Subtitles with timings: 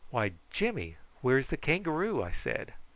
[0.09, 2.73] "Why, Jimmy; where's the kangaroo?" I said.